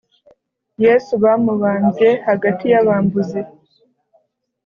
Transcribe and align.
Yesu 0.83 1.11
bamubambye 1.23 2.09
hagati 2.27 2.65
y’abambuzi 2.73 3.41